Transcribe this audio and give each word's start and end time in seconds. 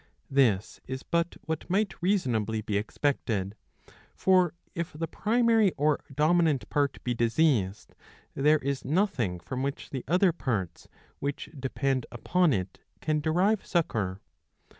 ^''' 0.01 0.03
This 0.31 0.81
is 0.87 1.03
but 1.03 1.37
what 1.41 1.69
might 1.69 1.93
reasonably 2.01 2.61
be 2.61 2.75
expected. 2.75 3.53
For, 4.15 4.55
if 4.73 4.93
the 4.93 5.05
primary 5.07 5.73
or 5.73 5.99
dominant 6.11 6.67
part 6.71 6.97
be 7.03 7.13
diseased, 7.13 7.93
there 8.33 8.57
is 8.57 8.83
nothing 8.83 9.39
from 9.39 9.61
which 9.61 9.91
the 9.91 10.03
other 10.07 10.31
parts 10.31 10.87
which 11.19 11.51
depend 11.55 12.07
upon 12.11 12.51
it 12.51 12.79
can 12.99 13.19
derive 13.19 13.63
succour. 13.63 14.19